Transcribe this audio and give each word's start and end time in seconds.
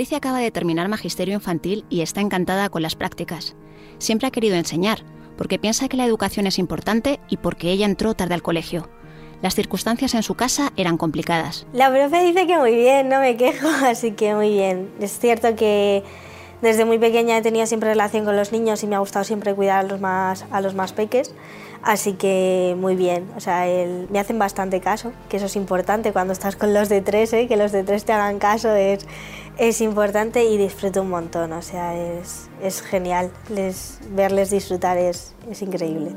Patricia 0.00 0.16
acaba 0.16 0.38
de 0.38 0.50
terminar 0.50 0.88
magisterio 0.88 1.34
infantil 1.34 1.84
y 1.90 2.00
está 2.00 2.22
encantada 2.22 2.70
con 2.70 2.80
las 2.80 2.94
prácticas. 2.94 3.54
Siempre 3.98 4.26
ha 4.26 4.30
querido 4.30 4.56
enseñar, 4.56 5.04
porque 5.36 5.58
piensa 5.58 5.88
que 5.88 5.98
la 5.98 6.06
educación 6.06 6.46
es 6.46 6.58
importante 6.58 7.20
y 7.28 7.36
porque 7.36 7.70
ella 7.70 7.84
entró 7.84 8.14
tarde 8.14 8.32
al 8.32 8.40
colegio. 8.40 8.88
Las 9.42 9.54
circunstancias 9.54 10.14
en 10.14 10.22
su 10.22 10.36
casa 10.36 10.72
eran 10.78 10.96
complicadas. 10.96 11.66
La 11.74 11.90
profe 11.90 12.24
dice 12.24 12.46
que 12.46 12.56
muy 12.56 12.76
bien, 12.76 13.10
no 13.10 13.20
me 13.20 13.36
quejo, 13.36 13.68
así 13.84 14.12
que 14.12 14.34
muy 14.34 14.48
bien. 14.48 14.90
Es 15.00 15.18
cierto 15.18 15.54
que 15.54 16.02
desde 16.62 16.86
muy 16.86 16.98
pequeña 16.98 17.36
he 17.36 17.42
tenido 17.42 17.66
siempre 17.66 17.90
relación 17.90 18.24
con 18.24 18.36
los 18.36 18.52
niños 18.52 18.82
y 18.82 18.86
me 18.86 18.96
ha 18.96 19.00
gustado 19.00 19.26
siempre 19.26 19.54
cuidar 19.54 19.80
a 19.80 19.82
los 19.82 20.00
más, 20.00 20.46
a 20.50 20.62
así 21.82 22.14
que 22.14 22.76
muy 22.78 22.96
bien. 22.96 23.30
O 23.36 23.40
sea, 23.40 23.66
me 24.10 24.18
hacen 24.18 24.38
bastante 24.38 24.80
caso, 24.80 25.12
que 25.28 25.36
eso 25.36 25.46
es 25.46 25.56
importante 25.56 26.12
cuando 26.12 26.32
estás 26.32 26.56
con 26.56 26.74
los 26.74 26.88
de 26.88 27.00
tres, 27.00 27.32
¿eh? 27.32 27.46
que 27.48 27.56
los 27.56 27.72
de 27.72 27.84
tres 27.84 28.04
te 28.04 28.12
hagan 28.12 28.38
caso 28.38 28.74
es, 28.74 29.06
es 29.58 29.80
importante 29.80 30.44
y 30.44 30.56
disfruto 30.56 31.02
un 31.02 31.10
montón. 31.10 31.52
O 31.52 31.62
sea, 31.62 31.96
es, 31.96 32.48
es 32.62 32.82
genial. 32.82 33.30
Les, 33.48 33.98
verles 34.10 34.50
disfrutar 34.50 34.98
es, 34.98 35.34
es 35.50 35.62
increíble. 35.62 36.10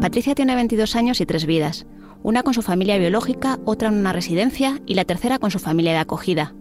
Patricia 0.00 0.34
tiene 0.34 0.56
22 0.56 0.96
años 0.96 1.20
y 1.20 1.26
tres 1.26 1.46
vidas 1.46 1.86
una 2.22 2.42
con 2.42 2.54
su 2.54 2.62
familia 2.62 2.98
biológica, 2.98 3.58
otra 3.64 3.88
en 3.88 3.96
una 3.96 4.12
residencia 4.12 4.80
y 4.86 4.94
la 4.94 5.04
tercera 5.04 5.38
con 5.38 5.50
su 5.50 5.58
familia 5.58 5.92
de 5.92 5.98
acogida. 5.98 6.54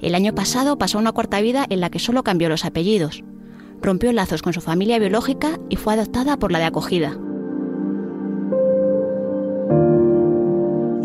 El 0.00 0.14
año 0.14 0.34
pasado 0.34 0.78
pasó 0.78 0.98
una 0.98 1.12
cuarta 1.12 1.40
vida 1.40 1.66
en 1.68 1.80
la 1.80 1.90
que 1.90 1.98
solo 1.98 2.22
cambió 2.22 2.48
los 2.48 2.64
apellidos. 2.64 3.24
Rompió 3.82 4.12
lazos 4.12 4.42
con 4.42 4.52
su 4.52 4.60
familia 4.60 4.98
biológica 4.98 5.58
y 5.68 5.76
fue 5.76 5.94
adoptada 5.94 6.38
por 6.38 6.52
la 6.52 6.58
de 6.58 6.64
acogida. 6.66 7.18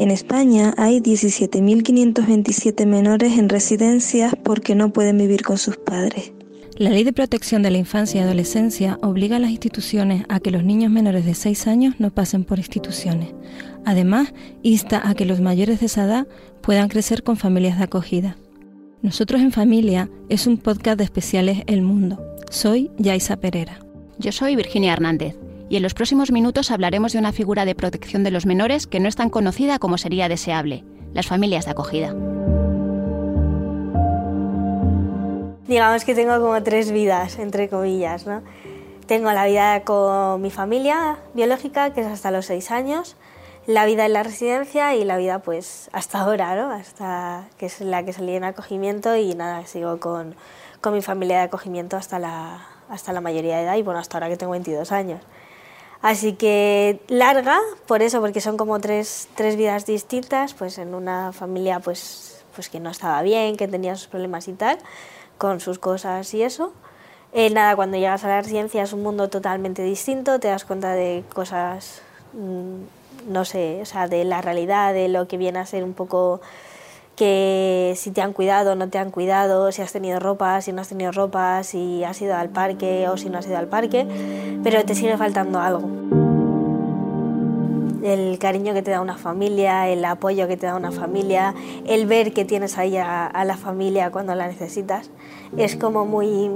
En 0.02 0.10
España 0.10 0.74
hay 0.78 1.00
17.527 1.00 2.88
menores 2.88 3.38
en 3.38 3.50
residencias 3.50 4.34
porque 4.44 4.74
no 4.74 4.92
pueden 4.92 5.20
vivir 5.20 5.44
con 5.44 5.60
sus 5.60 5.78
padres. 5.78 6.34
La 6.76 6.90
Ley 6.90 7.04
de 7.04 7.14
Protección 7.14 7.62
de 7.62 7.70
la 7.70 7.78
Infancia 7.78 8.20
y 8.20 8.24
Adolescencia 8.24 8.98
obliga 9.04 9.36
a 9.36 9.40
las 9.40 9.52
instituciones 9.52 10.24
a 10.30 10.40
que 10.40 10.50
los 10.50 10.64
niños 10.64 10.92
menores 10.92 11.26
de 11.26 11.36
6 11.36 11.68
años 11.68 11.96
no 12.00 12.10
pasen 12.10 12.46
por 12.46 12.58
instituciones. 12.58 13.36
Además, 13.86 14.34
insta 14.64 15.08
a 15.08 15.14
que 15.14 15.26
los 15.26 15.40
mayores 15.40 15.82
de 15.82 15.86
esa 15.86 16.06
edad 16.06 16.28
puedan 16.62 16.90
crecer 16.90 17.22
con 17.22 17.38
familias 17.38 17.78
de 17.78 17.84
acogida. 17.84 18.38
Nosotros 19.02 19.42
en 19.42 19.52
Familia 19.52 20.10
es 20.30 20.46
un 20.46 20.58
podcast 20.58 20.98
de 20.98 21.04
especiales 21.04 21.64
El 21.66 21.82
Mundo. 21.82 22.24
Soy 22.52 22.92
Yaisa 22.98 23.38
Pereira. 23.38 23.80
Yo 24.20 24.32
soy 24.32 24.56
Virginia 24.56 24.94
Hernández 24.94 25.36
y 25.70 25.78
en 25.78 25.84
los 25.84 25.96
próximos 25.96 26.32
minutos 26.32 26.70
hablaremos 26.70 27.14
de 27.14 27.20
una 27.20 27.32
figura 27.32 27.66
de 27.66 27.74
protección 27.74 28.24
de 28.24 28.30
los 28.30 28.46
menores 28.46 28.86
que 28.86 29.00
no 29.00 29.08
es 29.08 29.16
tan 29.16 29.32
conocida 29.32 29.80
como 29.80 29.98
sería 29.98 30.30
deseable, 30.30 30.84
las 31.14 31.26
familias 31.26 31.66
de 31.66 31.72
acogida. 31.72 32.16
digamos 35.68 36.04
que 36.04 36.14
tengo 36.14 36.40
como 36.42 36.62
tres 36.62 36.92
vidas, 36.92 37.40
entre 37.40 37.70
comillas, 37.70 38.28
¿no? 38.28 38.44
Tengo 39.08 39.32
la 39.32 39.46
vida 39.46 39.84
con 39.84 40.42
mi 40.42 40.52
familia 40.52 41.18
biológica, 41.34 41.94
que 41.94 42.02
es 42.02 42.08
hasta 42.08 42.30
los 42.30 42.46
seis 42.46 42.72
años, 42.72 43.16
la 43.68 43.86
vida 43.86 44.06
en 44.06 44.14
la 44.14 44.24
residencia 44.24 44.96
y 44.96 45.04
la 45.04 45.18
vida 45.18 45.40
pues 45.40 45.90
hasta 45.94 46.22
ahora, 46.22 46.56
¿no? 46.56 46.72
Hasta 46.72 47.48
que 47.58 47.68
es 47.68 47.82
la 47.82 48.04
que 48.04 48.14
salí 48.14 48.36
en 48.36 48.44
acogimiento 48.44 49.16
y 49.16 49.36
nada, 49.36 49.66
sigo 49.66 50.00
con, 50.00 50.36
con 50.82 50.94
mi 50.94 51.02
familia 51.02 51.38
de 51.38 51.44
acogimiento 51.44 51.98
hasta 51.98 52.20
la, 52.20 52.68
hasta 52.90 53.14
la 53.14 53.22
mayoría 53.22 53.58
de 53.58 53.64
edad 53.64 53.76
y 53.76 53.84
bueno, 53.84 54.00
hasta 54.00 54.18
ahora 54.18 54.30
que 54.30 54.38
tengo 54.38 54.52
22 54.52 54.92
años. 54.92 55.22
Así 56.02 56.34
que 56.34 57.00
larga, 57.08 57.60
por 57.86 58.02
eso, 58.02 58.22
porque 58.22 58.42
son 58.42 58.58
como 58.58 58.80
tres, 58.80 59.30
tres 59.36 59.56
vidas 59.56 59.86
distintas, 59.86 60.56
pues 60.56 60.80
en 60.80 60.96
una 60.96 61.32
familia 61.32 61.80
pues, 61.80 62.44
pues 62.56 62.70
que 62.70 62.80
no 62.80 62.90
estaba 62.90 63.22
bien, 63.22 63.56
que 63.56 63.68
tenía 63.68 63.96
sus 63.96 64.08
problemas 64.08 64.48
y 64.48 64.54
tal, 64.54 64.80
con 65.38 65.60
sus 65.60 65.78
cosas 65.78 66.34
y 66.34 66.42
eso. 66.42 66.74
Eh, 67.34 67.52
nada, 67.52 67.76
cuando 67.76 67.98
llegas 67.98 68.24
a 68.24 68.30
la 68.30 68.42
residencia 68.42 68.82
es 68.84 68.94
un 68.94 69.04
mundo 69.04 69.30
totalmente 69.30 69.84
distinto, 69.84 70.40
te 70.40 70.48
das 70.48 70.66
cuenta 70.66 70.94
de 70.94 71.24
cosas, 71.34 72.02
no 72.34 73.46
sé, 73.46 73.80
o 73.82 73.86
sea, 73.86 74.08
de 74.08 74.24
la 74.24 74.42
realidad, 74.42 74.94
de 74.94 75.08
lo 75.08 75.28
que 75.28 75.38
viene 75.38 75.60
a 75.60 75.66
ser 75.66 75.84
un 75.84 75.94
poco 75.94 76.42
que 77.16 77.94
si 77.98 78.12
te 78.12 78.22
han 78.22 78.34
cuidado, 78.34 78.76
no 78.76 78.90
te 78.90 78.98
han 78.98 79.12
cuidado, 79.12 79.72
si 79.72 79.82
has 79.82 79.92
tenido 79.92 80.20
ropa, 80.20 80.60
si 80.62 80.72
no 80.72 80.82
has 80.82 80.88
tenido 80.88 81.12
ropa, 81.12 81.64
si 81.64 82.04
has 82.04 82.20
ido 82.22 82.36
al 82.36 82.50
parque 82.50 83.08
o 83.08 83.18
si 83.18 83.30
no 83.30 83.38
has 83.38 83.46
ido 83.46 83.58
al 83.58 83.68
parque, 83.68 84.08
pero 84.64 84.84
te 84.86 84.96
sigue 84.96 85.16
faltando 85.18 85.60
algo. 85.60 85.88
El 88.04 88.40
cariño 88.40 88.74
que 88.74 88.82
te 88.82 88.90
da 88.90 89.02
una 89.02 89.18
familia, 89.18 89.88
el 89.88 90.04
apoyo 90.04 90.48
que 90.48 90.58
te 90.58 90.66
da 90.66 90.76
una 90.76 90.92
familia, 90.92 91.54
el 91.86 92.08
ver 92.08 92.34
que 92.34 92.46
tienes 92.46 92.80
ahí 92.80 92.98
a, 92.98 93.44
la 93.46 93.58
familia 93.58 94.10
cuando 94.10 94.34
la 94.34 94.48
necesitas, 94.48 95.12
es 95.56 95.76
como 95.76 96.06
muy, 96.06 96.50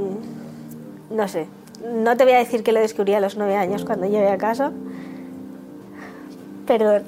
no 1.12 1.28
sé, 1.28 1.46
no 1.88 2.18
te 2.18 2.24
voy 2.24 2.34
a 2.34 2.40
decir 2.40 2.64
que 2.64 2.72
lo 2.72 2.80
descubrí 2.80 3.14
a 3.14 3.20
los 3.20 3.38
nueve 3.38 3.56
años 3.56 3.86
cuando 3.86 4.08
llegué 4.08 4.30
a 4.30 4.40
casa, 4.40 4.72
perdón, 6.66 7.04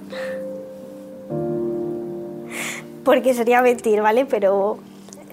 porque 3.03 3.33
sería 3.33 3.61
mentir, 3.61 4.01
¿vale? 4.01 4.25
Pero 4.25 4.79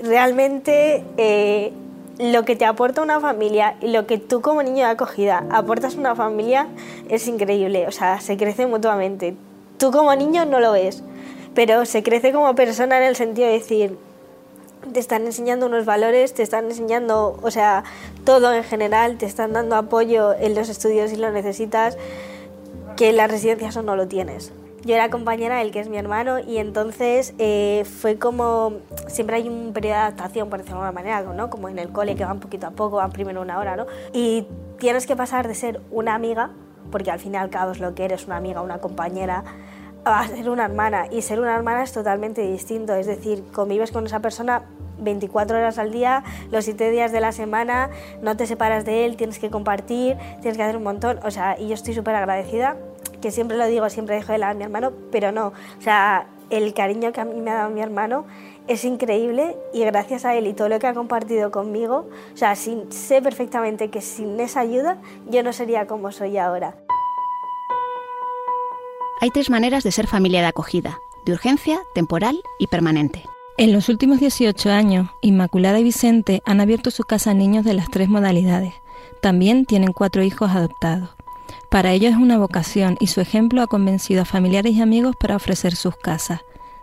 realmente 0.02 1.04
eh, 1.16 1.72
lo 2.18 2.44
que 2.44 2.56
te 2.56 2.64
aporta 2.64 3.02
una 3.02 3.20
familia 3.20 3.74
y 3.80 3.88
lo 3.88 4.06
que 4.06 4.18
tú 4.18 4.40
como 4.40 4.62
niño 4.62 4.84
de 4.84 4.92
acogida 4.92 5.44
aportas 5.50 5.96
a 5.96 5.98
una 5.98 6.14
familia 6.14 6.68
es 7.08 7.26
increíble, 7.26 7.88
o 7.88 7.92
sea, 7.92 8.20
se 8.20 8.36
crece 8.36 8.66
mutuamente. 8.66 9.34
Tú 9.78 9.90
como 9.90 10.14
niño 10.14 10.44
no 10.44 10.60
lo 10.60 10.72
ves, 10.72 11.02
pero 11.54 11.84
se 11.84 12.02
crece 12.02 12.32
como 12.32 12.54
persona 12.54 12.98
en 12.98 13.04
el 13.04 13.16
sentido 13.16 13.48
de 13.48 13.54
decir, 13.54 13.98
te 14.92 15.00
están 15.00 15.24
enseñando 15.26 15.66
unos 15.66 15.84
valores, 15.84 16.34
te 16.34 16.42
están 16.42 16.66
enseñando, 16.66 17.38
o 17.42 17.50
sea, 17.50 17.84
todo 18.24 18.52
en 18.52 18.62
general, 18.62 19.18
te 19.18 19.26
están 19.26 19.52
dando 19.52 19.76
apoyo 19.76 20.34
en 20.34 20.54
los 20.54 20.68
estudios 20.68 21.10
si 21.10 21.16
lo 21.16 21.30
necesitas, 21.30 21.96
que 22.96 23.10
en 23.10 23.16
las 23.16 23.30
residencias 23.30 23.76
no 23.82 23.96
lo 23.96 24.08
tienes 24.08 24.52
yo 24.84 24.94
era 24.94 25.08
compañera 25.08 25.58
del 25.58 25.70
que 25.70 25.80
es 25.80 25.88
mi 25.88 25.96
hermano 25.96 26.38
y 26.38 26.58
entonces 26.58 27.34
eh, 27.38 27.86
fue 28.00 28.18
como, 28.18 28.74
siempre 29.06 29.36
hay 29.36 29.48
un 29.48 29.72
periodo 29.72 29.94
de 29.94 30.00
adaptación, 30.00 30.50
por 30.50 30.58
decirlo 30.58 30.80
de 30.80 30.88
alguna 30.88 31.02
manera, 31.02 31.32
¿no? 31.32 31.48
como 31.48 31.70
en 31.70 31.78
el 31.78 31.88
cole 31.88 32.16
que 32.16 32.24
van 32.24 32.38
poquito 32.38 32.66
a 32.66 32.70
poco, 32.70 32.96
van 32.96 33.10
primero 33.10 33.40
una 33.40 33.58
hora, 33.58 33.76
¿no? 33.76 33.86
Y 34.12 34.46
tienes 34.78 35.06
que 35.06 35.16
pasar 35.16 35.48
de 35.48 35.54
ser 35.54 35.80
una 35.90 36.14
amiga, 36.14 36.50
porque 36.90 37.10
al 37.10 37.18
fin 37.18 37.32
y 37.32 37.36
al 37.38 37.48
cabo 37.48 37.72
es 37.72 37.80
lo 37.80 37.94
que 37.94 38.04
eres, 38.04 38.26
una 38.26 38.36
amiga, 38.36 38.60
una 38.60 38.78
compañera, 38.78 39.44
a 40.04 40.26
ser 40.28 40.50
una 40.50 40.66
hermana. 40.66 41.06
Y 41.10 41.22
ser 41.22 41.40
una 41.40 41.54
hermana 41.54 41.82
es 41.82 41.92
totalmente 41.92 42.42
distinto, 42.42 42.94
es 42.94 43.06
decir, 43.06 43.42
convives 43.52 43.90
con 43.90 44.04
esa 44.04 44.20
persona 44.20 44.64
24 44.98 45.58
horas 45.58 45.78
al 45.78 45.92
día, 45.92 46.24
los 46.50 46.64
7 46.64 46.90
días 46.90 47.12
de 47.12 47.20
la 47.20 47.32
semana, 47.32 47.90
no 48.22 48.36
te 48.36 48.46
separas 48.46 48.84
de 48.84 49.04
él, 49.04 49.16
tienes 49.16 49.38
que 49.38 49.50
compartir, 49.50 50.16
tienes 50.40 50.56
que 50.56 50.62
hacer 50.62 50.76
un 50.76 50.84
montón, 50.84 51.18
o 51.24 51.30
sea, 51.30 51.58
y 51.58 51.68
yo 51.68 51.74
estoy 51.74 51.94
súper 51.94 52.14
agradecida 52.14 52.76
que 53.20 53.30
siempre 53.30 53.56
lo 53.56 53.66
digo, 53.66 53.88
siempre 53.88 54.16
dejo 54.16 54.32
de 54.32 54.38
lado 54.38 54.52
a 54.52 54.54
mi 54.54 54.64
hermano, 54.64 54.92
pero 55.10 55.32
no, 55.32 55.48
o 55.48 55.80
sea, 55.80 56.26
el 56.50 56.74
cariño 56.74 57.12
que 57.12 57.20
a 57.20 57.24
mí 57.24 57.40
me 57.40 57.50
ha 57.50 57.54
dado 57.54 57.70
mi 57.70 57.80
hermano 57.80 58.26
es 58.68 58.84
increíble 58.84 59.56
y 59.72 59.80
gracias 59.84 60.24
a 60.24 60.34
él 60.34 60.46
y 60.46 60.52
todo 60.52 60.68
lo 60.68 60.78
que 60.78 60.86
ha 60.86 60.94
compartido 60.94 61.50
conmigo, 61.50 62.08
o 62.32 62.36
sea, 62.36 62.54
sé 62.54 63.22
perfectamente 63.22 63.90
que 63.90 64.00
sin 64.00 64.38
esa 64.40 64.60
ayuda 64.60 64.98
yo 65.28 65.42
no 65.42 65.52
sería 65.52 65.86
como 65.86 66.12
soy 66.12 66.38
ahora. 66.38 66.76
Hay 69.20 69.30
tres 69.30 69.48
maneras 69.48 69.84
de 69.84 69.92
ser 69.92 70.06
familia 70.06 70.40
de 70.40 70.48
acogida, 70.48 70.98
de 71.24 71.32
urgencia, 71.32 71.80
temporal 71.94 72.42
y 72.58 72.66
permanente. 72.66 73.24
En 73.56 73.72
los 73.72 73.88
últimos 73.88 74.18
18 74.18 74.72
años, 74.72 75.10
Inmaculada 75.20 75.78
y 75.78 75.84
Vicente 75.84 76.42
han 76.44 76.60
abierto 76.60 76.90
su 76.90 77.04
casa 77.04 77.30
a 77.30 77.34
niños 77.34 77.64
de 77.64 77.74
las 77.74 77.88
tres 77.88 78.08
modalidades. 78.08 78.74
También 79.22 79.64
tienen 79.64 79.92
cuatro 79.92 80.24
hijos 80.24 80.50
adoptados. 80.50 81.10
Para 81.70 81.92
ellos 81.92 82.14
es 82.14 82.18
una 82.18 82.36
vocación 82.36 82.96
y 82.98 83.06
su 83.06 83.20
ejemplo 83.20 83.62
ha 83.62 83.68
convencido 83.68 84.22
a 84.22 84.24
familiares 84.24 84.72
y 84.72 84.82
amigos 84.82 85.14
para 85.14 85.36
ofrecer 85.36 85.76
sus 85.76 85.96
casas. 85.96 86.40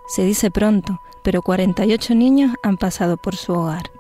Se 0.08 0.24
dice 0.24 0.50
pronto, 0.50 1.02
pero 1.24 1.42
48 1.42 2.16
niños 2.16 2.56
han 2.64 2.78
pasado 2.78 3.18
por 3.18 3.36
su 3.36 3.52
hogar. 3.52 3.92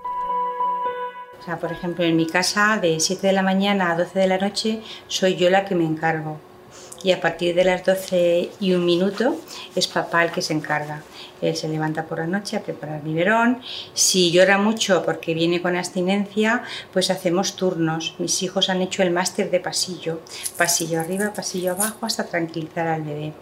O 1.37 1.43
sea, 1.43 1.59
por 1.59 1.73
ejemplo, 1.73 2.05
en 2.05 2.15
mi 2.15 2.25
casa 2.25 2.79
de 2.81 3.01
7 3.01 3.27
de 3.27 3.33
la 3.33 3.41
mañana 3.41 3.91
a 3.91 3.97
12 3.97 4.17
de 4.17 4.27
la 4.27 4.37
noche 4.37 4.81
soy 5.07 5.35
yo 5.35 5.49
la 5.49 5.65
que 5.65 5.75
me 5.75 5.83
encargo. 5.83 6.39
Y 7.03 7.11
a 7.11 7.19
partir 7.19 7.55
de 7.55 7.63
las 7.63 7.83
12 7.83 8.51
y 8.59 8.73
un 8.73 8.85
minuto 8.85 9.35
es 9.75 9.87
papá 9.87 10.23
el 10.23 10.31
que 10.31 10.41
se 10.41 10.53
encarga. 10.53 11.01
Él 11.41 11.55
se 11.55 11.67
levanta 11.67 12.05
por 12.05 12.19
la 12.19 12.27
noche 12.27 12.55
a 12.55 12.61
preparar 12.61 13.01
biberón. 13.01 13.61
Si 13.93 14.31
llora 14.31 14.59
mucho 14.59 15.03
porque 15.03 15.33
viene 15.33 15.61
con 15.61 15.75
abstinencia, 15.75 16.63
pues 16.93 17.09
hacemos 17.09 17.55
turnos. 17.55 18.15
Mis 18.19 18.43
hijos 18.43 18.69
han 18.69 18.81
hecho 18.81 19.01
el 19.01 19.11
máster 19.11 19.49
de 19.49 19.59
pasillo, 19.59 20.21
pasillo 20.57 20.99
arriba, 20.99 21.33
pasillo 21.33 21.71
abajo, 21.71 22.05
hasta 22.05 22.25
tranquilizar 22.25 22.87
al 22.87 23.01
bebé. 23.01 23.33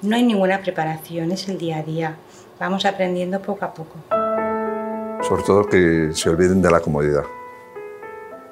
No 0.00 0.16
hay 0.16 0.22
ninguna 0.22 0.62
preparación, 0.62 1.32
es 1.32 1.48
el 1.48 1.58
día 1.58 1.78
a 1.78 1.82
día. 1.82 2.16
Vamos 2.58 2.86
aprendiendo 2.86 3.40
poco 3.42 3.64
a 3.64 3.74
poco. 3.74 3.96
Sobre 5.28 5.42
todo 5.42 5.66
que 5.66 6.10
se 6.14 6.30
olviden 6.30 6.62
de 6.62 6.70
la 6.70 6.80
comodidad. 6.80 7.24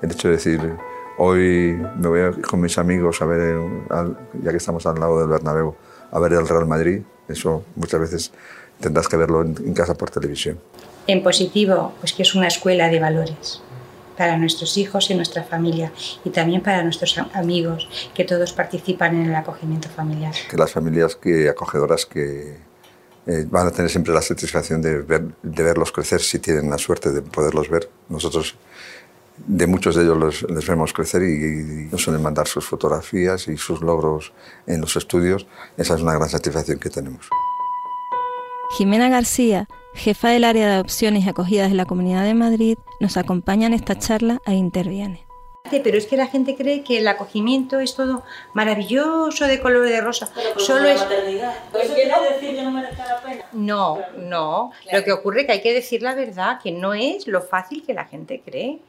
El 0.03 0.13
hecho 0.13 0.29
de 0.29 0.35
decir, 0.35 0.77
hoy 1.23 1.79
me 1.99 2.09
voy 2.09 2.41
con 2.43 2.61
mis 2.61 2.79
amigos 2.79 3.21
a 3.21 3.27
ver, 3.27 3.59
ya 4.43 4.51
que 4.51 4.57
estamos 4.57 4.87
al 4.87 4.99
lado 4.99 5.21
del 5.21 5.29
Bernabéu, 5.29 5.75
a 6.11 6.19
ver 6.19 6.33
el 6.33 6.49
Real 6.49 6.67
Madrid 6.67 7.03
Eso 7.29 7.63
muchas 7.77 8.01
veces 8.01 8.33
tendrás 8.81 9.07
que 9.07 9.17
verlo 9.17 9.43
en, 9.43 9.75
casa 9.75 9.95
por 9.95 10.11
televisión. 10.11 10.59
En 11.07 11.23
positivo, 11.23 11.93
pues 12.01 12.15
que 12.15 12.23
es 12.23 12.35
una 12.35 12.49
escuela 12.49 12.89
de 12.89 12.99
valores 12.99 13.61
para 14.17 14.39
nuestros 14.39 14.77
hijos 14.79 15.11
y 15.11 15.15
nuestra 15.15 15.45
familia 15.45 15.93
y 16.25 16.31
también 16.31 16.63
para 16.63 16.83
nuestros 16.83 17.17
amigos, 17.35 17.89
que 18.15 18.25
todos 18.25 18.53
participan 18.53 19.15
en 19.17 19.29
el 19.29 19.35
acogimiento 19.35 19.89
familiar. 19.91 20.33
Que 20.51 20.57
las 20.57 20.73
familias 20.73 21.17
que 21.17 21.49
acogedoras 21.49 22.07
que 22.07 22.57
eh, 23.27 23.47
van 23.51 23.67
a 23.67 23.71
tener 23.71 23.91
siempre 23.91 24.15
la 24.15 24.23
satisfacción 24.23 24.81
de, 24.81 25.03
de 25.03 25.63
verlos 25.63 25.93
crecer 25.93 26.21
si 26.21 26.39
tienen 26.39 26.71
la 26.71 26.79
suerte 26.79 27.13
de 27.13 27.21
poderlos 27.23 27.69
ver. 27.69 27.91
Nosotros 28.09 28.57
de 29.47 29.67
muchos 29.67 29.97
de 29.97 30.03
ellos 30.05 30.17
los, 30.17 30.43
les 30.43 30.67
vemos 30.67 30.93
crecer 30.93 31.23
y, 31.23 31.89
nos 31.91 32.03
suelen 32.03 32.23
mandar 32.23 32.47
sus 32.47 32.65
fotografías 32.65 33.49
y 33.49 33.57
sus 33.57 33.81
logros 33.81 34.33
en 34.67 34.81
los 34.81 34.97
estudios. 34.97 35.47
Esa 35.77 35.95
es 35.95 36.03
una 36.03 36.15
gran 36.15 36.29
satisfacción 36.29 36.79
que 36.79 36.91
tenemos. 36.91 37.29
Jimena 38.77 39.09
García, 39.09 39.67
jefa 39.95 40.29
del 40.29 40.45
área 40.45 40.67
de 40.67 40.75
adopciones 40.75 41.25
y 41.25 41.29
acogidas 41.29 41.71
de 41.71 41.77
la 41.77 41.87
Comunidad 41.87 42.25
de 42.25 42.35
Madrid, 42.35 42.79
nos 43.01 43.17
acompaña 43.17 43.67
en 43.67 43.75
esta 43.75 43.99
charla 43.99 44.41
e 44.47 44.55
interviene. 44.55 45.27
Pero 45.71 45.99
es 45.99 46.07
que 46.07 46.17
la 46.17 46.27
gente 46.27 46.57
cree 46.57 46.83
que 46.83 46.99
el 46.99 47.07
acogimiento 47.07 47.79
es 47.79 47.95
todo 47.95 48.25
maravilloso 48.55 49.47
de 49.47 49.61
color 49.61 49.89
de 49.89 50.01
rosa. 50.01 50.29
Solo 50.57 50.89
es 50.89 51.01
maternidad. 51.01 51.55
¿Eso 51.81 51.95
quiere 51.95 52.13
decir 52.33 52.57
que 52.57 52.63
no 52.63 52.71
merezca 52.71 53.07
la 53.07 53.23
pena? 53.23 53.45
No, 53.53 53.99
no. 54.17 54.73
Lo 54.91 55.05
que 55.05 55.13
ocurre 55.13 55.43
es 55.43 55.47
que 55.47 55.53
hay 55.53 55.63
que 55.63 55.75
decir 55.75 56.03
la 56.03 56.15
verdad, 56.15 56.59
que 56.61 56.73
no 56.73 56.95
es 56.95 57.27
lo 57.27 57.43
fácil 57.43 57.85
que 57.85 57.95
la 57.95 58.07
gente 58.07 58.43
cree. 58.45 58.81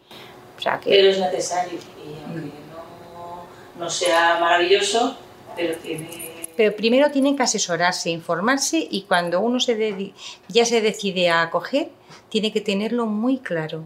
O 0.62 0.64
sea, 0.64 0.80
que... 0.80 0.92
Pero 0.92 1.10
es 1.10 1.20
necesario 1.20 1.74
y 1.74 2.24
aunque 2.24 2.52
no, 2.70 3.48
no 3.80 3.90
sea 3.90 4.38
maravilloso, 4.40 5.18
pero 5.56 5.76
tiene 5.78 6.32
pero 6.56 6.76
primero 6.76 7.10
tienen 7.10 7.36
que 7.36 7.42
asesorarse, 7.42 8.12
informarse 8.12 8.88
y 8.88 9.02
cuando 9.08 9.40
uno 9.40 9.60
se 9.60 10.14
ya 10.48 10.64
se 10.64 10.80
decide 10.80 11.28
a 11.28 11.42
acoger, 11.42 11.90
tiene 12.30 12.54
que 12.54 12.62
tenerlo 12.62 13.08
muy 13.08 13.40
claro. 13.40 13.84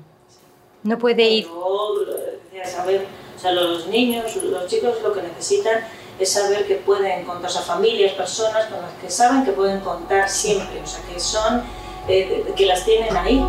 No 0.83 0.99
puede 0.99 1.23
ir... 1.23 1.47
Saber, 2.65 3.05
o 3.33 3.39
sea, 3.39 3.53
los 3.53 3.87
niños, 3.87 4.35
los 4.43 4.67
chicos 4.67 4.95
lo 5.01 5.13
que 5.13 5.21
necesitan 5.21 5.85
es 6.19 6.33
saber 6.33 6.67
que 6.67 6.75
pueden 6.75 7.21
encontrarse 7.21 7.59
a 7.59 7.61
familias, 7.61 8.11
personas 8.11 8.65
con 8.65 8.81
las 8.81 8.91
que 9.01 9.09
saben 9.09 9.45
que 9.45 9.51
pueden 9.53 9.79
contar 9.79 10.27
siempre, 10.27 10.81
o 10.81 10.85
sea, 10.85 11.01
que 11.05 11.17
son, 11.17 11.63
eh, 12.09 12.43
que 12.57 12.65
las 12.65 12.83
tienen 12.83 13.15
ahí. 13.15 13.41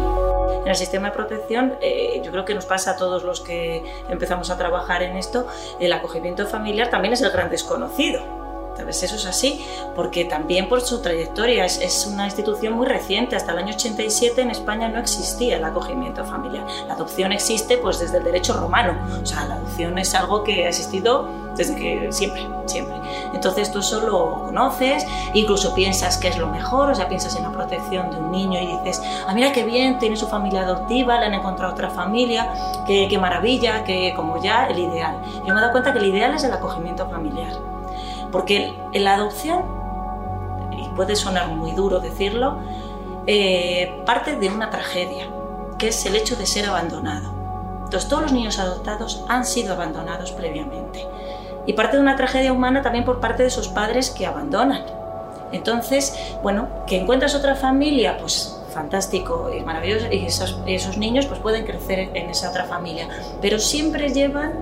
En 0.67 0.71
el 0.71 0.77
sistema 0.77 1.11
de 1.11 1.15
protección, 1.15 1.79
eh, 1.81 2.21
yo 2.25 2.33
creo 2.33 2.45
que 2.45 2.53
nos 2.53 2.67
pasa 2.67 2.91
a 2.91 2.97
todos 2.97 3.23
los 3.23 3.41
que 3.41 3.85
empezamos 4.09 4.51
a 4.51 4.59
trabajar 4.59 5.01
en 5.05 5.17
esto, 5.17 5.47
el 5.79 5.93
acogimiento 5.93 6.45
familiar 6.49 6.91
también 6.91 7.15
es 7.15 7.23
el 7.23 7.31
gran 7.31 7.51
desconocido 7.51 8.46
eso 8.88 9.17
es 9.17 9.26
así, 9.26 9.64
porque 9.94 10.25
también 10.25 10.69
por 10.69 10.81
su 10.81 11.00
trayectoria 11.00 11.64
es, 11.64 12.06
una 12.06 12.26
institución 12.26 12.75
muy 12.75 12.87
reciente. 12.87 13.37
Hasta 13.37 13.52
el 13.52 13.58
año 13.58 13.75
87 13.75 14.40
en 14.40 14.50
España 14.50 14.88
no 14.88 14.99
existía 14.99 15.56
el 15.56 15.64
acogimiento 15.64 16.25
familiar. 16.25 16.67
La 16.87 16.94
adopción 16.94 17.32
existe 17.32 17.78
pues 17.78 17.99
desde 17.99 18.19
el 18.19 18.25
derecho 18.25 18.55
romano. 18.55 18.96
O 19.23 19.26
sea, 19.26 19.46
la 19.46 19.55
adopción 19.55 19.99
es 19.99 20.14
algo 20.14 20.44
que 20.44 20.67
ha 20.67 20.69
existido 20.69 21.28
desde 21.56 21.75
que 21.75 22.12
siempre, 22.12 22.46
siempre. 22.67 22.96
Entonces 23.32 23.73
tú 23.73 23.78
eso 23.78 24.00
lo 24.00 24.44
conoces, 24.44 25.06
incluso 25.32 25.75
piensas 25.75 26.19
que 26.19 26.28
es 26.28 26.37
lo 26.37 26.49
mejor, 26.49 26.90
o 26.90 26.94
sea, 26.94 27.08
piensas 27.08 27.34
en 27.37 27.44
la 27.44 27.50
protección 27.50 28.11
de 28.11 28.19
un 28.19 28.31
niño 28.31 28.61
y 28.61 28.67
dices, 28.67 29.02
ah, 29.26 29.32
mira 29.34 29.52
qué 29.52 29.64
bien, 29.64 29.99
tiene 29.99 30.17
su 30.17 30.26
familia 30.26 30.62
adoptiva, 30.62 31.19
le 31.19 31.26
han 31.26 31.34
encontrado 31.34 31.73
otra 31.73 31.90
familia, 31.90 32.52
qué, 32.87 33.06
qué 33.08 33.19
maravilla, 33.19 33.84
que 33.84 34.12
como 34.14 34.43
ya 34.43 34.67
el 34.67 34.78
ideal. 34.78 35.17
Yo 35.46 35.55
me 35.55 35.58
he 35.58 35.62
dado 35.62 35.73
cuenta 35.73 35.93
que 35.93 35.99
el 35.99 36.06
ideal 36.06 36.34
es 36.34 36.44
el 36.44 36.52
acogimiento 36.52 37.08
familiar 37.08 37.75
porque 38.32 38.75
la 38.93 39.14
adopción, 39.14 39.64
y 40.73 40.88
puede 40.94 41.17
sonar 41.17 41.49
muy 41.49 41.73
duro 41.73 42.00
decirlo, 42.00 42.58
eh, 43.26 44.02
parte 44.05 44.37
de 44.37 44.49
una 44.49 44.70
tragedia, 44.70 45.26
que 45.78 45.88
es 45.88 46.06
el 46.06 46.17
hecho 46.17 46.37
de 46.37 46.46
ser 46.46 46.67
abandonado. 46.67 47.34
Entonces 47.84 48.08
todos 48.08 48.23
los 48.23 48.32
niños 48.32 48.58
adoptados 48.58 49.25
han 49.28 49.44
sido 49.44 49.75
abandonados 49.75 50.32
previamente. 50.32 51.06
Y 51.67 51.73
parte 51.73 51.96
de 51.96 52.02
una 52.02 52.17
tragedia 52.17 52.52
humana 52.52 52.82
también 52.82 53.05
por 53.05 53.20
parte 53.20 53.43
de 53.43 53.50
sus 53.50 53.69
padres 53.69 54.11
que 54.11 54.26
abandonan. 54.26 54.84
Entonces, 55.52 56.17
bueno, 56.43 56.69
que 56.87 57.00
encuentras 57.00 57.34
otra 57.34 57.55
familia, 57.55 58.19
pues 58.19 58.61
fantástico 58.73 59.50
y 59.56 59.62
maravilloso, 59.62 60.06
y 60.11 60.26
esos, 60.26 60.61
esos 60.67 60.99
niños 60.99 61.26
pues 61.26 61.40
pueden 61.40 61.64
crecer 61.64 62.11
en 62.14 62.28
esa 62.28 62.50
otra 62.50 62.64
familia, 62.64 63.08
pero 63.40 63.58
siempre 63.58 64.11
llevan 64.11 64.52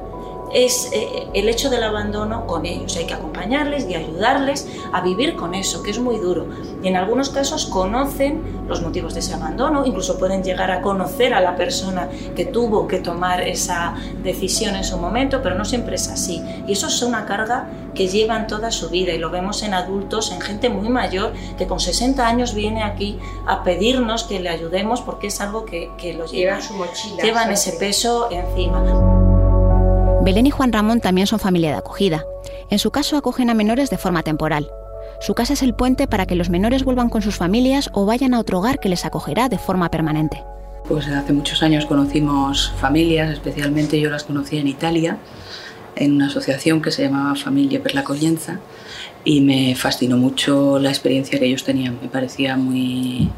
es 0.54 0.90
eh, 0.92 1.26
el 1.34 1.48
hecho 1.48 1.68
del 1.68 1.82
abandono 1.82 2.46
con 2.46 2.64
ellos. 2.64 2.96
Hay 2.96 3.06
que 3.06 3.14
acompañarles 3.14 3.86
y 3.88 3.94
ayudarles 3.94 4.66
a 4.92 5.00
vivir 5.00 5.34
con 5.34 5.54
eso, 5.54 5.82
que 5.82 5.90
es 5.90 5.98
muy 5.98 6.16
duro. 6.16 6.46
Y 6.82 6.88
en 6.88 6.96
algunos 6.96 7.28
casos 7.28 7.66
conocen 7.66 8.64
los 8.68 8.80
motivos 8.80 9.14
de 9.14 9.20
ese 9.20 9.34
abandono, 9.34 9.84
incluso 9.84 10.18
pueden 10.18 10.42
llegar 10.42 10.70
a 10.70 10.80
conocer 10.80 11.34
a 11.34 11.40
la 11.40 11.56
persona 11.56 12.08
que 12.34 12.46
tuvo 12.46 12.86
que 12.86 13.00
tomar 13.00 13.42
esa 13.42 13.94
decisión 14.22 14.76
en 14.76 14.84
su 14.84 14.96
momento, 14.96 15.42
pero 15.42 15.56
no 15.56 15.64
siempre 15.64 15.96
es 15.96 16.08
así. 16.08 16.42
Y 16.66 16.72
eso 16.72 16.86
es 16.86 17.02
una 17.02 17.26
carga 17.26 17.68
que 17.94 18.08
llevan 18.08 18.46
toda 18.46 18.70
su 18.70 18.90
vida 18.90 19.12
y 19.12 19.18
lo 19.18 19.30
vemos 19.30 19.62
en 19.62 19.74
adultos, 19.74 20.30
en 20.30 20.40
gente 20.40 20.68
muy 20.68 20.88
mayor 20.88 21.32
que 21.58 21.66
con 21.66 21.80
60 21.80 22.26
años 22.26 22.54
viene 22.54 22.82
aquí 22.82 23.18
a 23.46 23.64
pedirnos 23.64 24.24
que 24.24 24.40
le 24.40 24.48
ayudemos 24.48 25.00
porque 25.02 25.28
es 25.28 25.40
algo 25.40 25.64
que, 25.64 25.90
que 25.98 26.14
los 26.14 26.32
llevan, 26.32 26.62
su 26.62 26.74
mochila, 26.74 27.22
llevan 27.22 27.50
ese 27.50 27.72
peso 27.72 28.28
encima. 28.30 29.13
Belén 30.24 30.46
y 30.46 30.50
Juan 30.50 30.72
Ramón 30.72 31.02
también 31.02 31.26
son 31.26 31.38
familia 31.38 31.68
de 31.68 31.76
acogida. 31.76 32.24
En 32.70 32.78
su 32.78 32.90
caso 32.90 33.18
acogen 33.18 33.50
a 33.50 33.54
menores 33.54 33.90
de 33.90 33.98
forma 33.98 34.22
temporal. 34.22 34.70
Su 35.20 35.34
casa 35.34 35.52
es 35.52 35.62
el 35.62 35.74
puente 35.74 36.06
para 36.06 36.24
que 36.24 36.34
los 36.34 36.48
menores 36.48 36.82
vuelvan 36.82 37.10
con 37.10 37.20
sus 37.20 37.36
familias 37.36 37.90
o 37.92 38.06
vayan 38.06 38.32
a 38.32 38.40
otro 38.40 38.58
hogar 38.58 38.80
que 38.80 38.88
les 38.88 39.04
acogerá 39.04 39.50
de 39.50 39.58
forma 39.58 39.90
permanente. 39.90 40.42
Pues 40.88 41.08
hace 41.08 41.34
muchos 41.34 41.62
años 41.62 41.84
conocimos 41.84 42.72
familias, 42.78 43.34
especialmente 43.34 44.00
yo 44.00 44.08
las 44.08 44.24
conocí 44.24 44.56
en 44.56 44.66
Italia, 44.66 45.18
en 45.94 46.12
una 46.12 46.28
asociación 46.28 46.80
que 46.80 46.90
se 46.90 47.02
llamaba 47.02 47.34
Familia 47.34 47.82
per 47.82 47.94
la 47.94 48.02
Coglienza 48.02 48.60
y 49.24 49.42
me 49.42 49.74
fascinó 49.76 50.16
mucho 50.16 50.78
la 50.78 50.88
experiencia 50.88 51.38
que 51.38 51.44
ellos 51.44 51.64
tenían. 51.64 51.98
Me 52.00 52.08
parecía 52.08 52.56
muy, 52.56 53.30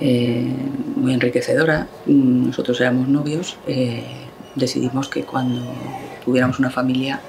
eh, 0.00 0.52
muy 0.96 1.14
enriquecedora. 1.14 1.88
Nosotros 2.04 2.78
éramos 2.82 3.08
novios. 3.08 3.56
Eh, 3.66 4.23
decidimos 4.54 5.08
que 5.08 5.24
cuando 5.24 5.62
tuviéramos 6.24 6.58
una 6.58 6.70
familia 6.70 7.20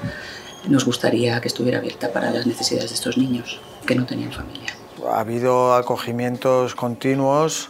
nos 0.67 0.85
gustaría 0.85 1.39
que 1.41 1.47
estuviera 1.47 1.79
abierta 1.79 2.11
para 2.11 2.31
las 2.31 2.45
necesidades 2.45 2.89
de 2.89 2.95
estos 2.95 3.17
niños 3.17 3.59
que 3.85 3.95
no 3.95 4.05
tenían 4.05 4.31
familia. 4.31 4.73
Ha 5.11 5.19
habido 5.19 5.75
acogimientos 5.75 6.73
continuos 6.73 7.69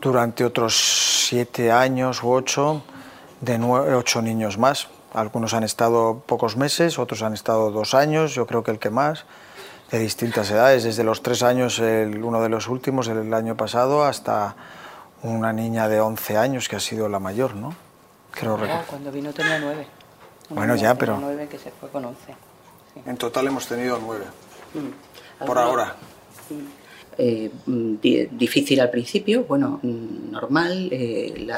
durante 0.00 0.44
otros 0.44 1.26
siete 1.28 1.70
años 1.70 2.22
u 2.22 2.30
ocho 2.30 2.82
de 3.40 3.58
ocho 3.58 4.22
niños 4.22 4.58
más. 4.58 4.88
Algunos 5.12 5.54
han 5.54 5.62
estado 5.62 6.22
pocos 6.26 6.56
meses, 6.56 6.98
otros 6.98 7.22
han 7.22 7.32
estado 7.32 7.70
dos 7.70 7.94
años, 7.94 8.34
yo 8.34 8.46
creo 8.46 8.62
que 8.62 8.70
el 8.70 8.78
que 8.78 8.90
más, 8.90 9.24
de 9.90 9.98
distintas 9.98 10.50
edades, 10.50 10.84
desde 10.84 11.04
los 11.04 11.22
tres 11.22 11.42
años, 11.42 11.78
el, 11.78 12.22
uno 12.22 12.42
de 12.42 12.48
los 12.48 12.68
últimos, 12.68 13.08
el 13.08 13.32
año 13.32 13.56
pasado, 13.56 14.04
hasta 14.04 14.56
una 15.22 15.52
niña 15.52 15.88
de 15.88 16.00
11 16.00 16.36
años 16.36 16.68
que 16.68 16.76
ha 16.76 16.80
sido 16.80 17.08
la 17.08 17.18
mayor, 17.18 17.54
¿no? 17.54 17.74
Cuando 18.88 19.12
vino 19.12 19.32
tenía 19.32 19.58
nueve. 19.58 19.86
bueno, 20.50 20.76
ya, 20.76 20.94
pero... 20.94 21.18
Nueve 21.18 21.48
que 21.50 21.58
se 21.58 21.70
fue 21.70 21.88
con 21.90 22.04
once. 22.04 22.34
En 23.04 23.16
total 23.16 23.46
hemos 23.46 23.66
tenido 23.66 23.98
nueve. 24.00 24.24
Mm. 24.74 25.44
Por 25.44 25.58
ahora. 25.58 25.96
Mm. 26.50 26.86
Eh, 27.18 27.50
difícil 28.30 28.78
al 28.78 28.90
principio, 28.90 29.44
bueno, 29.44 29.80
mm, 29.82 30.30
normal, 30.30 30.88
eh, 30.92 31.48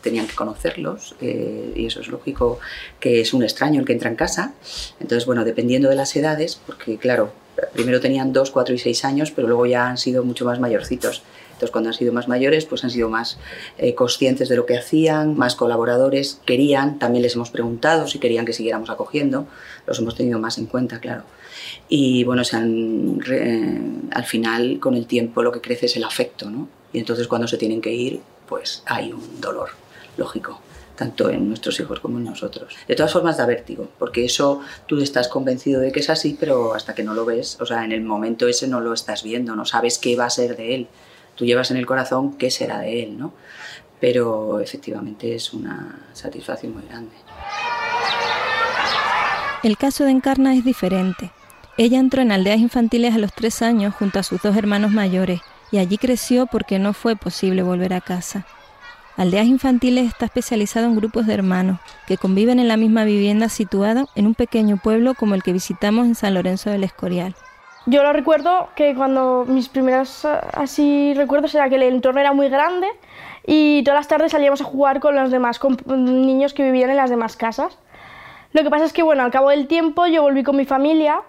tenían 0.00 0.28
que 0.28 0.36
conocerlos 0.36 1.16
eh, 1.20 1.72
y 1.74 1.86
eso 1.86 2.00
es 2.00 2.06
lógico 2.06 2.60
que 3.00 3.20
es 3.20 3.34
un 3.34 3.42
extraño 3.42 3.80
el 3.80 3.86
que 3.86 3.92
entra 3.92 4.08
en 4.08 4.16
casa. 4.16 4.54
Entonces, 5.00 5.26
bueno, 5.26 5.44
dependiendo 5.44 5.88
de 5.88 5.96
las 5.96 6.14
edades, 6.14 6.60
porque 6.64 6.96
claro, 6.96 7.32
primero 7.72 8.00
tenían 8.00 8.32
dos, 8.32 8.52
cuatro 8.52 8.72
y 8.72 8.78
seis 8.78 9.04
años, 9.04 9.32
pero 9.32 9.48
luego 9.48 9.66
ya 9.66 9.88
han 9.88 9.98
sido 9.98 10.22
mucho 10.22 10.44
más 10.44 10.60
mayorcitos. 10.60 11.22
Entonces, 11.54 11.70
cuando 11.70 11.90
han 11.90 11.94
sido 11.94 12.12
más 12.12 12.26
mayores, 12.26 12.66
pues 12.66 12.82
han 12.82 12.90
sido 12.90 13.08
más 13.08 13.38
eh, 13.78 13.94
conscientes 13.94 14.48
de 14.48 14.56
lo 14.56 14.66
que 14.66 14.76
hacían, 14.76 15.36
más 15.38 15.54
colaboradores, 15.54 16.40
querían, 16.44 16.98
también 16.98 17.22
les 17.22 17.36
hemos 17.36 17.50
preguntado 17.50 18.08
si 18.08 18.18
querían 18.18 18.44
que 18.44 18.52
siguiéramos 18.52 18.90
acogiendo, 18.90 19.46
los 19.86 19.98
hemos 20.00 20.16
tenido 20.16 20.40
más 20.40 20.58
en 20.58 20.66
cuenta, 20.66 20.98
claro. 20.98 21.22
Y 21.88 22.24
bueno, 22.24 22.44
se 22.44 22.56
al 22.56 24.24
final, 24.26 24.78
con 24.80 24.94
el 24.94 25.06
tiempo, 25.06 25.42
lo 25.42 25.52
que 25.52 25.60
crece 25.60 25.86
es 25.86 25.96
el 25.96 26.04
afecto, 26.04 26.50
¿no? 26.50 26.68
Y 26.92 26.98
entonces, 26.98 27.28
cuando 27.28 27.46
se 27.46 27.56
tienen 27.56 27.80
que 27.80 27.92
ir, 27.92 28.20
pues 28.48 28.82
hay 28.86 29.12
un 29.12 29.40
dolor, 29.40 29.70
lógico 30.16 30.60
tanto 30.96 31.28
en 31.28 31.48
nuestros 31.48 31.80
hijos 31.80 31.98
como 31.98 32.18
en 32.18 32.24
nosotros. 32.24 32.72
De 32.86 32.94
todas 32.94 33.12
formas 33.12 33.36
da 33.36 33.46
vértigo, 33.46 33.88
porque 33.98 34.24
eso 34.24 34.60
tú 34.86 35.00
estás 35.00 35.26
convencido 35.26 35.80
de 35.80 35.90
que 35.90 35.98
es 35.98 36.08
así, 36.08 36.36
pero 36.38 36.72
hasta 36.72 36.94
que 36.94 37.02
no 37.02 37.14
lo 37.14 37.24
ves, 37.24 37.58
o 37.60 37.66
sea, 37.66 37.84
en 37.84 37.90
el 37.90 38.02
momento 38.02 38.46
ese 38.46 38.68
no 38.68 38.80
lo 38.80 38.92
estás 38.92 39.24
viendo, 39.24 39.56
no 39.56 39.64
sabes 39.64 39.98
qué 39.98 40.14
va 40.14 40.26
a 40.26 40.30
ser 40.30 40.56
de 40.56 40.74
él 40.74 40.88
tú 41.34 41.44
llevas 41.44 41.70
en 41.70 41.76
el 41.76 41.86
corazón 41.86 42.34
qué 42.34 42.50
será 42.50 42.80
de 42.80 43.02
él, 43.02 43.18
¿no? 43.18 43.32
Pero 44.00 44.60
efectivamente 44.60 45.34
es 45.34 45.52
una 45.52 45.98
satisfacción 46.12 46.74
muy 46.74 46.82
grande. 46.88 47.14
El 49.62 49.78
caso 49.78 50.04
de 50.04 50.10
Encarna 50.10 50.54
es 50.54 50.64
diferente. 50.64 51.30
Ella 51.78 51.98
entró 51.98 52.22
en 52.22 52.32
aldeas 52.32 52.58
infantiles 52.58 53.14
a 53.14 53.18
los 53.18 53.32
tres 53.32 53.62
años 53.62 53.94
junto 53.94 54.18
a 54.18 54.22
sus 54.22 54.42
dos 54.42 54.56
hermanos 54.56 54.90
mayores 54.90 55.40
y 55.72 55.78
allí 55.78 55.98
creció 55.98 56.46
porque 56.46 56.78
no 56.78 56.92
fue 56.92 57.16
posible 57.16 57.62
volver 57.62 57.94
a 57.94 58.00
casa. 58.00 58.46
Aldeas 59.16 59.46
Infantiles 59.46 60.08
está 60.08 60.26
especializado 60.26 60.86
en 60.86 60.96
grupos 60.96 61.26
de 61.26 61.34
hermanos 61.34 61.78
que 62.06 62.16
conviven 62.16 62.58
en 62.58 62.66
la 62.66 62.76
misma 62.76 63.04
vivienda 63.04 63.48
situada 63.48 64.06
en 64.16 64.26
un 64.26 64.34
pequeño 64.34 64.76
pueblo 64.76 65.14
como 65.14 65.36
el 65.36 65.42
que 65.44 65.52
visitamos 65.52 66.06
en 66.06 66.16
San 66.16 66.34
Lorenzo 66.34 66.70
del 66.70 66.82
Escorial. 66.82 67.36
Yo 67.86 68.02
lo 68.02 68.12
recuerdo 68.12 68.68
que 68.74 68.94
cuando 68.94 69.44
mis 69.46 69.68
primeros 69.68 70.24
así 70.24 71.12
recuerdos 71.14 71.54
era 71.54 71.68
que 71.68 71.74
el 71.74 71.82
entorno 71.82 72.20
era 72.20 72.32
muy 72.32 72.48
grande 72.48 72.88
y 73.46 73.82
todas 73.84 74.00
las 74.00 74.08
tardes 74.08 74.32
salíamos 74.32 74.62
a 74.62 74.64
jugar 74.64 75.00
con 75.00 75.14
los 75.14 75.30
demás 75.30 75.58
con 75.58 75.76
niños 75.86 76.54
que 76.54 76.62
vivían 76.62 76.90
en 76.90 76.96
las 76.96 77.10
demás 77.10 77.36
casas. 77.36 77.78
Lo 78.52 78.62
que 78.62 78.70
pasa 78.70 78.86
es 78.86 78.92
que 78.92 79.02
bueno, 79.02 79.22
al 79.22 79.30
cabo 79.30 79.50
del 79.50 79.66
tiempo 79.66 80.06
yo 80.06 80.22
volví 80.22 80.42
con 80.42 80.56
mi 80.56 80.64
familia 80.64 81.20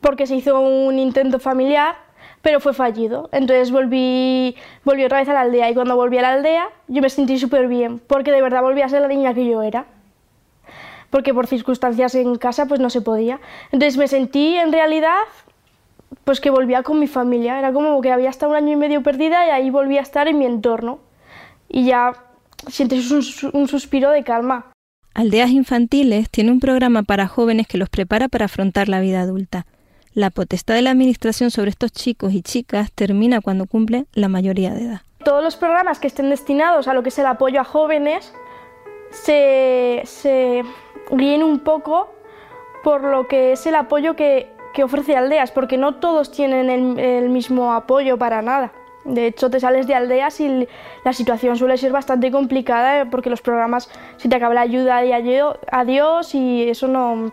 porque 0.00 0.26
se 0.26 0.36
hizo 0.36 0.58
un 0.58 0.98
intento 0.98 1.38
familiar 1.38 1.96
pero 2.46 2.60
fue 2.60 2.74
fallido. 2.74 3.28
Entonces 3.32 3.72
volví, 3.72 4.54
volví 4.84 5.04
otra 5.04 5.18
vez 5.18 5.28
a 5.28 5.32
la 5.32 5.40
aldea 5.40 5.68
y 5.68 5.74
cuando 5.74 5.96
volví 5.96 6.16
a 6.18 6.22
la 6.22 6.32
aldea 6.34 6.68
yo 6.86 7.02
me 7.02 7.10
sentí 7.10 7.38
súper 7.40 7.66
bien, 7.66 7.98
porque 7.98 8.30
de 8.30 8.40
verdad 8.40 8.62
volví 8.62 8.82
a 8.82 8.88
ser 8.88 9.02
la 9.02 9.08
niña 9.08 9.34
que 9.34 9.44
yo 9.44 9.62
era. 9.64 9.86
Porque 11.10 11.32
por 11.32 11.46
circunstancias 11.46 12.14
en 12.14 12.36
casa 12.36 12.66
pues 12.66 12.80
no 12.80 12.90
se 12.90 13.00
podía. 13.00 13.40
Entonces 13.72 13.96
me 13.96 14.08
sentí 14.08 14.56
en 14.56 14.72
realidad 14.72 15.22
pues 16.24 16.40
que 16.40 16.50
volvía 16.50 16.82
con 16.82 16.98
mi 16.98 17.06
familia. 17.06 17.58
Era 17.58 17.72
como 17.72 18.00
que 18.00 18.12
había 18.12 18.30
estado 18.30 18.52
un 18.52 18.56
año 18.56 18.72
y 18.72 18.76
medio 18.76 19.02
perdida 19.02 19.46
y 19.46 19.50
ahí 19.50 19.70
volví 19.70 19.98
a 19.98 20.02
estar 20.02 20.28
en 20.28 20.38
mi 20.38 20.46
entorno. 20.46 20.98
Y 21.68 21.84
ya 21.84 22.14
sientes 22.68 23.10
un, 23.10 23.22
un 23.52 23.68
suspiro 23.68 24.10
de 24.10 24.24
calma. 24.24 24.72
Aldeas 25.14 25.50
Infantiles 25.50 26.28
tiene 26.30 26.52
un 26.52 26.60
programa 26.60 27.02
para 27.02 27.26
jóvenes 27.26 27.66
que 27.66 27.78
los 27.78 27.88
prepara 27.88 28.28
para 28.28 28.44
afrontar 28.44 28.88
la 28.88 29.00
vida 29.00 29.22
adulta. 29.22 29.66
La 30.12 30.30
potestad 30.30 30.74
de 30.74 30.82
la 30.82 30.90
Administración 30.90 31.50
sobre 31.50 31.70
estos 31.70 31.92
chicos 31.92 32.32
y 32.32 32.42
chicas 32.42 32.90
termina 32.92 33.40
cuando 33.40 33.66
cumplen 33.66 34.06
la 34.12 34.28
mayoría 34.28 34.72
de 34.72 34.84
edad. 34.84 35.00
Todos 35.24 35.42
los 35.42 35.56
programas 35.56 35.98
que 35.98 36.06
estén 36.06 36.30
destinados 36.30 36.88
a 36.88 36.94
lo 36.94 37.02
que 37.02 37.08
es 37.10 37.18
el 37.18 37.26
apoyo 37.26 37.60
a 37.60 37.64
jóvenes 37.64 38.32
se, 39.10 40.02
se 40.04 40.62
guíen 41.10 41.42
un 41.42 41.60
poco 41.60 42.12
por 42.82 43.02
lo 43.02 43.26
que 43.26 43.52
es 43.52 43.66
el 43.66 43.74
apoyo 43.74 44.14
que, 44.16 44.50
que 44.74 44.84
ofrece 44.84 45.16
Aldeas, 45.16 45.50
porque 45.50 45.76
no 45.76 45.96
todos 45.96 46.30
tienen 46.30 46.70
el, 46.70 47.28
mismo 47.28 47.72
apoyo 47.72 48.18
para 48.18 48.42
nada. 48.42 48.72
De 49.04 49.26
hecho, 49.26 49.50
te 49.50 49.60
sales 49.60 49.86
de 49.86 49.94
Aldeas 49.94 50.40
y 50.40 50.68
la 51.04 51.12
situación 51.12 51.56
suele 51.56 51.76
ser 51.78 51.92
bastante 51.92 52.30
complicada 52.30 53.06
porque 53.10 53.30
los 53.30 53.40
programas 53.40 53.88
se 54.16 54.28
te 54.28 54.36
acaba 54.36 54.54
la 54.54 54.62
ayuda 54.62 55.00
de 55.00 55.14
adiós 55.70 56.34
y 56.34 56.68
eso 56.68 56.88
no, 56.88 57.32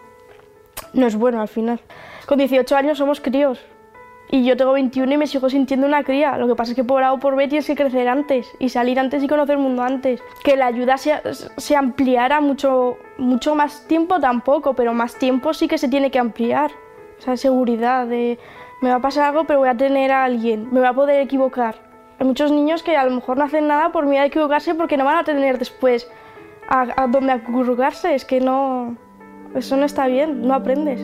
no 0.94 1.08
es 1.08 1.16
bueno 1.16 1.42
al 1.42 1.48
final. 1.48 1.80
Con 2.26 2.38
18 2.38 2.76
años 2.76 2.98
somos 2.98 3.20
críos. 3.20 3.60
Y 4.32 4.46
yo 4.46 4.58
tengo 4.58 4.74
21 4.74 5.14
y 5.14 5.18
me 5.18 5.28
sigo 5.28 5.50
sintiendo 5.50 5.86
una 5.86 6.04
cría. 6.04 6.38
Lo 6.38 6.48
que 6.48 6.56
pasa 6.56 6.72
es 6.72 6.76
que 6.76 6.84
por 6.84 7.04
A 7.04 7.14
o 7.14 7.20
por 7.20 7.36
B 7.36 7.48
tienes 7.48 7.68
que 7.68 7.76
crecer 7.76 8.08
antes 8.08 8.48
y 8.58 8.70
salir 8.70 9.00
antes 9.00 9.22
y 9.22 9.28
conocer 9.28 9.58
el 9.58 9.62
mundo 9.62 9.84
antes. 9.84 10.22
Que 10.44 10.56
la 10.56 10.68
ayuda 10.68 10.98
se, 10.98 11.22
se, 11.58 11.76
ampliara 11.76 12.42
mucho, 12.42 12.98
mucho 13.24 13.56
más 13.56 13.88
tiempo 13.88 14.20
tampoco, 14.20 14.74
pero 14.74 14.94
más 14.94 15.16
tiempo 15.16 15.54
sí 15.54 15.68
que 15.68 15.78
se 15.78 15.88
tiene 15.88 16.12
que 16.12 16.20
ampliar. 16.20 16.72
Esa 17.20 17.38
seguridad 17.38 18.06
de 18.08 18.38
me 18.82 18.90
va 18.90 18.96
a 18.96 19.02
pasar 19.02 19.30
algo 19.30 19.46
pero 19.46 19.60
voy 19.60 19.70
a 19.70 19.78
tener 19.78 20.12
a 20.12 20.26
alguien, 20.26 20.68
me 20.72 20.82
va 20.82 20.90
a 20.90 20.94
poder 20.94 21.22
equivocar. 21.22 21.76
Hay 22.20 22.28
muchos 22.28 22.52
niños 22.52 22.84
que 22.84 22.96
a 22.96 23.06
lo 23.06 23.12
mejor 23.12 23.38
no 23.38 23.46
hacen 23.46 23.68
nada 23.68 23.92
por 23.92 24.06
miedo 24.06 24.24
a 24.24 24.28
equivocarse 24.28 24.76
porque 24.76 24.98
no 24.98 25.06
van 25.06 25.18
a 25.18 25.24
tener 25.24 25.58
después 25.58 26.08
a, 26.68 26.88
a 27.02 27.08
dónde 27.08 27.32
acurrucarse. 27.32 28.14
Es 28.14 28.26
que 28.26 28.40
no... 28.40 28.98
Eso 29.56 29.78
no 29.78 29.86
está 29.86 30.08
bien, 30.08 30.48
no 30.48 30.54
aprendes. 30.54 31.00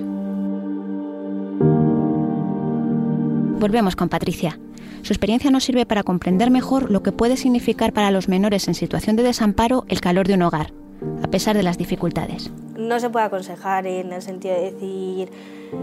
Volvemos 3.59 3.95
con 3.95 4.09
Patricia. 4.09 4.57
Su 5.01 5.13
experiencia 5.13 5.51
nos 5.51 5.63
sirve 5.63 5.85
para 5.85 6.03
comprender 6.03 6.51
mejor 6.51 6.91
lo 6.91 7.03
que 7.03 7.11
puede 7.11 7.38
significar 7.38 7.93
para 7.93 8.11
los 8.11 8.27
menores 8.27 8.67
en 8.67 8.73
situación 8.73 9.15
de 9.15 9.23
desamparo 9.23 9.85
el 9.88 10.01
calor 10.01 10.27
de 10.27 10.33
un 10.35 10.41
hogar, 10.41 10.71
a 11.24 11.27
pesar 11.27 11.56
de 11.56 11.63
las 11.63 11.77
dificultades. 11.77 12.50
No 12.77 13.00
se 13.00 13.10
puede 13.10 13.25
aconsejar 13.25 13.88
en 13.88 14.13
el 14.13 14.22
sentido 14.22 14.56
de 14.56 14.72
decir, 14.72 15.32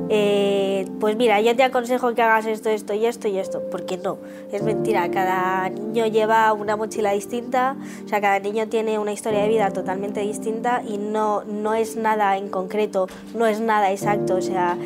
eh, 0.08 0.86
pues 0.98 1.16
mira, 1.16 1.40
yo 1.40 1.54
te 1.54 1.62
aconsejo 1.62 2.14
que 2.14 2.22
hagas 2.22 2.46
esto, 2.46 2.70
esto 2.70 2.94
y 2.94 3.06
esto 3.06 3.28
y 3.28 3.38
esto, 3.38 3.62
porque 3.70 3.98
no, 3.98 4.18
es 4.52 4.62
mentira, 4.62 5.10
cada 5.10 5.68
niño 5.68 6.06
lleva 6.06 6.52
una 6.52 6.76
mochila 6.76 7.12
distinta, 7.12 7.76
o 8.04 8.08
sea, 8.08 8.20
cada 8.20 8.38
niño 8.38 8.68
tiene 8.68 8.98
una 8.98 9.12
historia 9.12 9.42
de 9.42 9.48
vida 9.48 9.70
totalmente 9.70 10.20
distinta 10.20 10.82
y 10.86 10.98
no, 10.98 11.44
no 11.44 11.74
es 11.74 11.96
nada 11.96 12.36
en 12.36 12.48
concreto, 12.48 13.08
no 13.34 13.46
es 13.46 13.60
nada 13.60 13.92
exacto, 13.92 14.36
o 14.36 14.42
sea, 14.42 14.76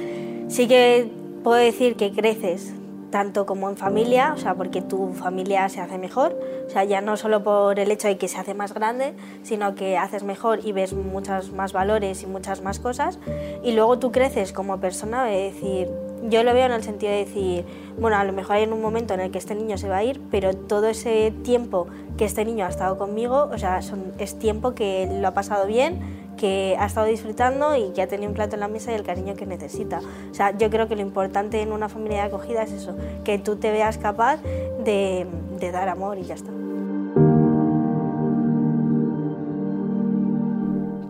sí 0.49 0.67
que 0.67 1.09
puedo 1.43 1.59
decir 1.59 1.97
que 1.97 2.13
creces 2.13 2.75
tanto 3.11 3.47
como 3.47 3.69
en 3.69 3.76
familia, 3.76 4.33
o 4.35 4.38
sea, 4.38 4.55
porque 4.55 4.83
tu 4.83 5.12
familia 5.12 5.69
se 5.69 5.81
hace 5.81 5.99
mejor, 5.99 6.38
o 6.67 6.71
sea, 6.71 6.85
ya 6.85 7.00
no 7.00 7.17
solo 7.17 7.43
por 7.43 7.79
el 7.79 7.90
hecho 7.90 8.09
de 8.09 8.17
que 8.19 8.29
se 8.29 8.38
hace 8.38 8.55
más 8.55 8.75
grande, 8.75 9.14
sino 9.43 9.75
que 9.75 9.99
haces 9.99 10.23
mejor 10.23 10.61
y 10.64 10.73
ves 10.73 10.93
muchos 10.93 11.52
más 11.52 11.73
valores 11.73 12.23
y 12.23 12.26
muchas 12.26 12.62
más 12.62 12.79
cosas, 12.79 13.19
y 13.62 13.73
luego 13.73 13.99
tú 13.99 14.12
creces 14.12 14.52
como 14.52 14.81
persona, 14.81 15.25
de 15.25 15.43
decir, 15.43 15.88
yo 16.29 16.43
lo 16.45 16.52
veo 16.52 16.67
en 16.67 16.73
el 16.73 16.83
sentido 16.83 17.12
de 17.12 17.19
decir, 17.19 17.64
bueno, 17.99 18.17
a 18.17 18.25
lo 18.25 18.33
mejor 18.33 18.57
hay 18.57 18.64
un 18.67 18.81
momento 18.81 19.14
en 19.14 19.21
el 19.21 19.31
que 19.31 19.38
este 19.38 19.55
niño 19.55 19.79
se 19.79 19.88
va 19.88 19.99
a 19.99 20.05
ir, 20.05 20.21
pero 20.31 20.55
todo 20.55 20.88
ese 20.88 21.33
tiempo 21.43 21.87
que 22.17 22.25
este 22.25 22.45
niño 22.45 22.67
ha 22.67 22.69
estado 22.69 22.99
conmigo, 22.99 23.49
o 23.52 23.59
sea, 23.59 23.81
es 24.19 24.38
tiempo 24.38 24.75
que 24.75 25.09
lo 25.21 25.29
ha 25.29 25.35
pasado 25.35 25.67
bien, 25.67 26.21
que 26.40 26.75
ha 26.78 26.87
estado 26.87 27.06
disfrutando 27.06 27.76
y 27.76 27.92
que 27.92 28.00
ha 28.00 28.09
tenido 28.09 28.30
un 28.30 28.35
plato 28.35 28.56
en 28.56 28.61
la 28.61 28.68
mesa 28.68 28.92
y 28.92 28.94
el 28.94 29.02
cariño 29.02 29.35
que 29.35 29.44
necesita. 29.44 30.00
O 30.30 30.35
sea, 30.35 30.56
yo 30.56 30.70
creo 30.70 30.88
que 30.88 30.97
lo 30.97 31.02
importante 31.02 31.61
en 31.61 31.70
una 31.70 31.90
familia 31.90 32.23
de 32.23 32.28
acogida 32.28 32.62
es 32.62 32.73
eso, 32.73 32.97
que 33.25 33.38
tú 33.38 33.56
te 33.56 33.70
veas 33.70 33.99
capaz 33.99 34.38
de, 34.82 35.26
dar 35.70 35.90
amor 35.90 36.18
y 36.18 36.25
ya 36.25 36.35
está. 36.35 36.50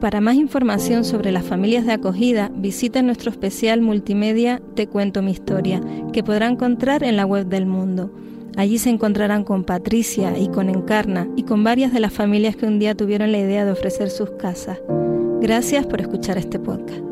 Para 0.00 0.20
más 0.20 0.34
información 0.34 1.04
sobre 1.04 1.30
las 1.30 1.44
familias 1.44 1.87
de 1.87 1.92
acogida, 1.92 2.50
visita 2.52 3.00
nuestro 3.02 3.30
especial 3.30 3.82
multimedia 3.82 4.60
Te 4.75 4.88
cuento 4.88 5.22
mi 5.22 5.30
historia, 5.30 5.80
que 6.12 6.25
podrá 6.25 6.49
encontrar 6.49 7.04
en 7.04 7.16
la 7.16 7.25
web 7.25 7.46
del 7.46 7.66
mundo. 7.66 8.10
Allí 8.56 8.78
se 8.78 8.90
encontrarán 8.90 9.44
con 9.44 9.62
Patricia 9.62 10.37
y 10.37 10.49
con 10.49 10.68
Encarna 10.68 11.28
y 11.37 11.44
con 11.44 11.62
varias 11.62 11.92
de 11.92 12.00
las 12.00 12.12
familias 12.12 12.56
que 12.56 12.66
un 12.66 12.80
día 12.80 12.96
tuvieron 12.96 13.30
la 13.30 13.38
idea 13.38 13.64
de 13.64 13.70
ofrecer 13.70 14.10
sus 14.10 14.30
casas. 14.30 14.80
Gracias 15.40 15.87
por 15.87 16.02
escuchar 16.02 16.37
este 16.37 16.59
podcast. 16.59 17.10